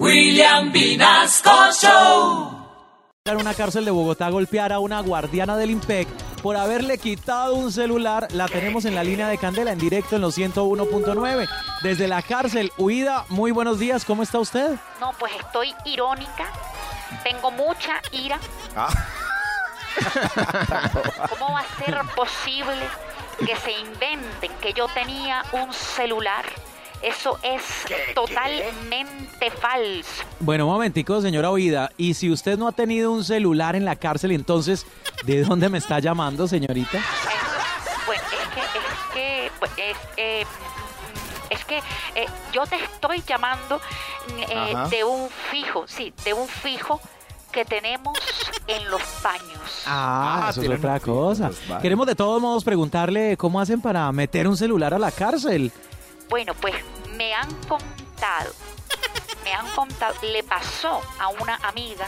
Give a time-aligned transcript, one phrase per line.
[0.00, 2.50] William Vinasco Show.
[3.26, 6.08] En una cárcel de Bogotá golpear a una guardiana del IMPEC
[6.42, 8.26] por haberle quitado un celular.
[8.32, 11.48] La tenemos en la línea de Candela en directo en los 101.9.
[11.82, 14.74] Desde la cárcel, huida, muy buenos días, ¿cómo está usted?
[15.00, 16.48] No, pues estoy irónica.
[17.22, 18.40] Tengo mucha ira.
[21.30, 22.82] ¿Cómo va a ser posible
[23.38, 26.44] que se inventen que yo tenía un celular?
[27.04, 27.62] Eso es
[28.14, 30.24] totalmente falso.
[30.40, 31.90] Bueno, un momentico, señora Huida.
[31.96, 34.86] Y si usted no ha tenido un celular en la cárcel, entonces,
[35.24, 36.98] ¿de dónde me está llamando, señorita?
[38.06, 40.46] Bueno, es que, es que, pues, es, eh,
[41.50, 41.78] es que
[42.14, 43.80] eh, yo te estoy llamando
[44.48, 47.00] eh, de un fijo, sí, de un fijo
[47.52, 48.18] que tenemos
[48.66, 49.84] en los baños.
[49.86, 51.50] Ah, Ah, eso es otra cosa.
[51.68, 51.80] pues.
[51.82, 55.70] Queremos de todos modos preguntarle cómo hacen para meter un celular a la cárcel.
[56.28, 56.74] Bueno, pues
[57.16, 58.52] me han contado,
[59.44, 62.06] me han contado, le pasó a una amiga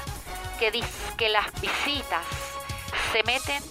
[0.59, 2.23] que dice que las visitas
[3.13, 3.63] se meten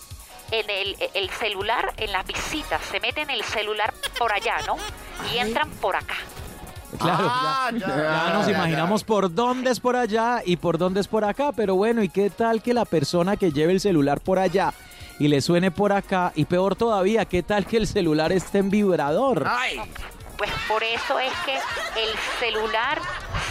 [0.52, 4.78] en el, el celular, en las visitas, se meten el celular por allá, ¿no?
[5.34, 6.16] Y entran por acá.
[7.00, 10.78] Claro, Ah, ya, ya, ya nos ya, imaginamos por dónde es por allá y por
[10.78, 13.82] dónde es por acá, pero bueno, ¿y qué tal que la persona que lleve el
[13.82, 14.74] celular por allá
[15.20, 16.32] y le suene por acá?
[16.36, 19.46] Y peor todavía, ¿qué tal que el celular esté en vibrador?
[19.46, 19.82] Ay,
[20.38, 23.00] Pues por eso es que el celular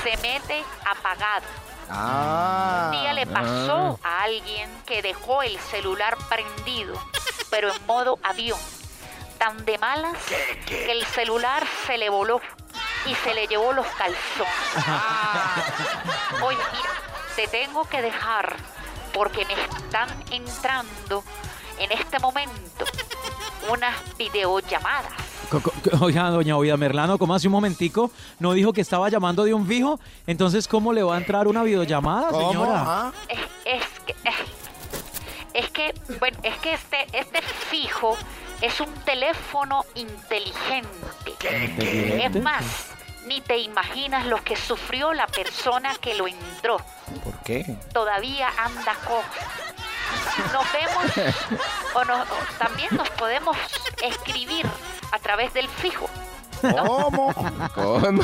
[0.02, 1.46] se mete apagado.
[1.90, 6.94] ah, Un día le pasó a alguien que dejó el celular prendido,
[7.50, 8.58] pero en modo avión.
[9.38, 10.16] Tan de malas
[10.66, 12.40] que el celular se le voló
[13.06, 14.48] y se le llevó los calzones.
[16.42, 16.90] Oye, mira,
[17.36, 18.56] te tengo que dejar
[19.12, 21.24] porque me están entrando
[21.78, 22.84] en este momento
[23.68, 25.12] unas videollamadas.
[26.00, 28.10] Oiga, doña Oida Merlano, ¿cómo hace un momentico?
[28.38, 30.00] ¿No dijo que estaba llamando de un fijo?
[30.26, 32.50] Entonces, ¿cómo le va a entrar una videollamada, ¿Cómo?
[32.52, 32.82] señora?
[32.86, 34.34] Ah, Es, es que, eh,
[35.54, 38.16] es que, bueno, es que este, este fijo
[38.60, 40.94] es un teléfono inteligente.
[42.24, 42.64] Es más,
[43.26, 46.78] ni te imaginas lo que sufrió la persona que lo entró.
[47.22, 47.76] ¿Por qué?
[47.92, 49.22] Todavía anda cojo.
[50.52, 51.04] Nos vemos
[51.94, 53.56] o, nos- o también nos podemos
[54.02, 54.66] escribir
[55.12, 56.08] a través del fijo.
[56.60, 57.32] ¿Cómo?
[57.74, 58.22] ¿Cómo?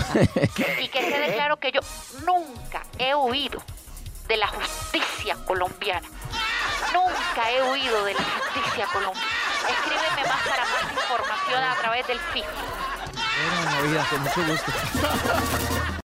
[0.81, 1.81] Y que quede claro que yo
[2.25, 3.62] nunca he huido
[4.28, 6.09] de la justicia colombiana.
[6.95, 9.28] Nunca he huido de la justicia colombiana.
[9.69, 12.49] Escríbeme más para más información a través del fijo.
[13.15, 14.72] Bueno, doña Oida, con mucho gusto.